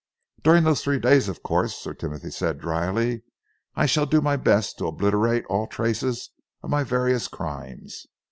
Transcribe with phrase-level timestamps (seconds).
[0.41, 3.21] "During those three days, of course," Sir Timothy said drily,
[3.75, 6.31] "I shall do my best to obliterate all traces
[6.63, 8.07] of my various crimes.